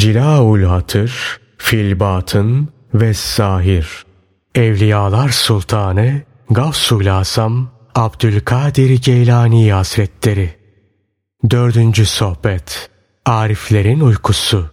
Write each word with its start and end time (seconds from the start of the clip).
Cilaul 0.00 0.62
Hatır, 0.62 1.40
Filbatın 1.58 2.68
ve 2.94 3.14
Zahir. 3.14 4.04
Evliyalar 4.54 5.28
Sultanı 5.28 6.22
Gavsul 6.50 7.06
Asam 7.06 7.70
Abdülkadir 7.94 9.02
Geylani 9.02 9.72
Hazretleri. 9.72 10.56
Dördüncü 11.50 12.06
sohbet. 12.06 12.90
Ariflerin 13.26 14.00
uykusu. 14.00 14.70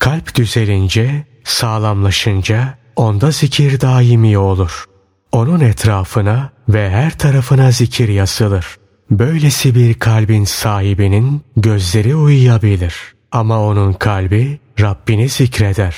Kalp 0.00 0.34
düzelince, 0.34 1.26
sağlamlaşınca 1.44 2.78
onda 2.96 3.30
zikir 3.30 3.80
daimi 3.80 4.38
olur. 4.38 4.84
Onun 5.32 5.60
etrafına 5.60 6.50
ve 6.68 6.90
her 6.90 7.18
tarafına 7.18 7.70
zikir 7.70 8.08
yasılır. 8.08 8.66
Böylesi 9.10 9.74
bir 9.74 9.94
kalbin 9.94 10.44
sahibinin 10.44 11.42
gözleri 11.56 12.16
uyuyabilir. 12.16 13.17
Ama 13.32 13.62
onun 13.62 13.92
kalbi 13.92 14.58
Rabbini 14.80 15.28
zikreder. 15.28 15.94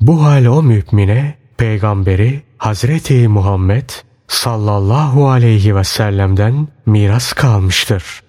Bu 0.00 0.24
hal 0.24 0.44
o 0.44 0.62
mümine 0.62 1.34
peygamberi 1.56 2.42
Hazreti 2.58 3.28
Muhammed 3.28 3.90
sallallahu 4.28 5.28
aleyhi 5.28 5.76
ve 5.76 5.84
sellem'den 5.84 6.68
miras 6.86 7.32
kalmıştır. 7.32 8.22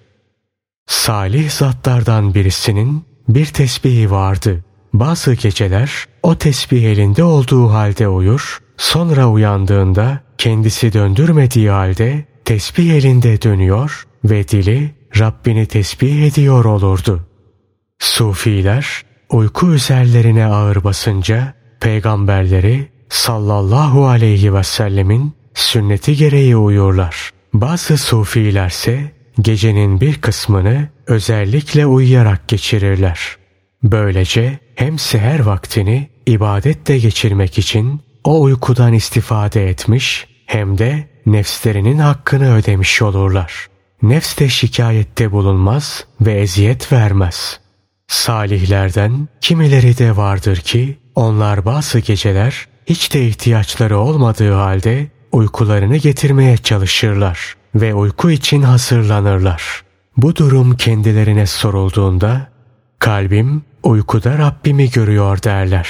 Salih 0.86 1.50
zatlardan 1.50 2.34
birisinin 2.34 3.04
bir 3.28 3.46
tesbihi 3.46 4.10
vardı. 4.10 4.64
Bazı 4.92 5.34
geceler 5.34 6.04
o 6.22 6.34
tesbih 6.34 6.84
elinde 6.84 7.24
olduğu 7.24 7.72
halde 7.72 8.08
uyur, 8.08 8.58
sonra 8.76 9.28
uyandığında 9.28 10.20
kendisi 10.38 10.92
döndürmediği 10.92 11.70
halde 11.70 12.24
tesbih 12.44 12.90
elinde 12.90 13.42
dönüyor 13.42 14.06
ve 14.24 14.48
dili 14.48 14.94
Rabbini 15.18 15.66
tesbih 15.66 16.26
ediyor 16.26 16.64
olurdu. 16.64 17.28
Sufiler 17.98 19.02
uyku 19.30 19.72
üzerlerine 19.72 20.46
ağır 20.46 20.84
basınca 20.84 21.54
peygamberleri 21.80 22.88
sallallahu 23.08 24.06
aleyhi 24.06 24.54
ve 24.54 24.62
sellemin 24.62 25.32
sünneti 25.54 26.16
gereği 26.16 26.56
uyurlar. 26.56 27.30
Bazı 27.52 27.98
sufilerse 27.98 29.12
gecenin 29.40 30.00
bir 30.00 30.20
kısmını 30.20 30.88
özellikle 31.06 31.86
uyuyarak 31.86 32.48
geçirirler. 32.48 33.36
Böylece 33.82 34.58
hem 34.74 34.98
seher 34.98 35.40
vaktini 35.40 36.08
ibadetle 36.26 36.98
geçirmek 36.98 37.58
için 37.58 38.00
o 38.24 38.42
uykudan 38.42 38.92
istifade 38.92 39.68
etmiş 39.68 40.26
hem 40.46 40.78
de 40.78 41.08
nefslerinin 41.26 41.98
hakkını 41.98 42.54
ödemiş 42.54 43.02
olurlar. 43.02 43.66
Nefs 44.02 44.38
de 44.38 44.48
şikayette 44.48 45.32
bulunmaz 45.32 46.04
ve 46.20 46.32
eziyet 46.32 46.92
vermez. 46.92 47.60
Salihlerden 48.08 49.28
kimileri 49.40 49.98
de 49.98 50.16
vardır 50.16 50.56
ki 50.56 50.98
onlar 51.14 51.64
bazı 51.64 51.98
geceler 51.98 52.68
hiç 52.86 53.14
de 53.14 53.26
ihtiyaçları 53.26 53.98
olmadığı 53.98 54.52
halde 54.52 55.06
uykularını 55.32 55.96
getirmeye 55.96 56.56
çalışırlar 56.56 57.54
ve 57.74 57.94
uyku 57.94 58.30
için 58.30 58.62
hazırlanırlar. 58.62 59.82
Bu 60.16 60.36
durum 60.36 60.76
kendilerine 60.76 61.46
sorulduğunda 61.46 62.48
kalbim 62.98 63.62
uykuda 63.82 64.38
Rabbimi 64.38 64.90
görüyor 64.90 65.42
derler. 65.42 65.88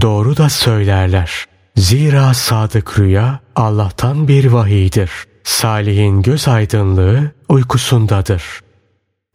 Doğru 0.00 0.36
da 0.36 0.48
söylerler. 0.48 1.44
Zira 1.76 2.34
sadık 2.34 2.98
rüya 2.98 3.40
Allah'tan 3.56 4.28
bir 4.28 4.44
vahiydir. 4.44 5.10
Salihin 5.44 6.22
göz 6.22 6.48
aydınlığı 6.48 7.30
uykusundadır. 7.48 8.42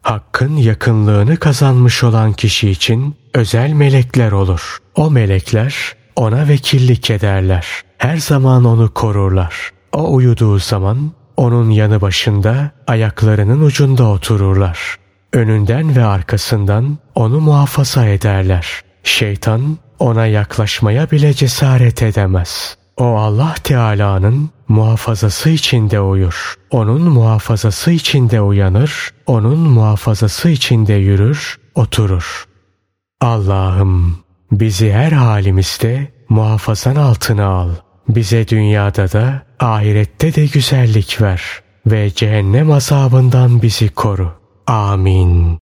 Hakkın 0.03 0.55
yakınlığını 0.55 1.37
kazanmış 1.37 2.03
olan 2.03 2.33
kişi 2.33 2.69
için 2.69 3.15
özel 3.33 3.73
melekler 3.73 4.31
olur. 4.31 4.77
O 4.95 5.11
melekler 5.11 5.75
ona 6.15 6.47
vekillik 6.47 7.09
ederler. 7.09 7.67
Her 7.97 8.17
zaman 8.17 8.65
onu 8.65 8.93
korurlar. 8.93 9.71
O 9.91 10.13
uyuduğu 10.13 10.59
zaman 10.59 11.11
onun 11.37 11.69
yanı 11.69 12.01
başında 12.01 12.71
ayaklarının 12.87 13.61
ucunda 13.61 14.03
otururlar. 14.03 14.95
Önünden 15.33 15.95
ve 15.95 16.05
arkasından 16.05 16.97
onu 17.15 17.39
muhafaza 17.39 18.05
ederler. 18.05 18.81
Şeytan 19.03 19.77
ona 19.99 20.25
yaklaşmaya 20.25 21.11
bile 21.11 21.33
cesaret 21.33 22.03
edemez. 22.03 22.77
O 22.97 23.05
Allah 23.05 23.55
Teala'nın 23.63 24.49
muhafazası 24.73 25.49
içinde 25.49 25.99
uyur. 25.99 26.55
Onun 26.71 27.01
muhafazası 27.01 27.91
içinde 27.91 28.41
uyanır. 28.41 29.09
Onun 29.27 29.59
muhafazası 29.59 30.49
içinde 30.49 30.93
yürür, 30.93 31.59
oturur. 31.75 32.45
Allah'ım 33.21 34.17
bizi 34.51 34.91
her 34.91 35.11
halimizde 35.11 36.11
muhafazan 36.29 36.95
altına 36.95 37.45
al. 37.45 37.69
Bize 38.09 38.47
dünyada 38.47 39.11
da 39.11 39.43
ahirette 39.59 40.35
de 40.35 40.45
güzellik 40.45 41.21
ver 41.21 41.41
ve 41.85 42.11
cehennem 42.15 42.71
azabından 42.71 43.61
bizi 43.61 43.89
koru. 43.89 44.31
Amin. 44.67 45.47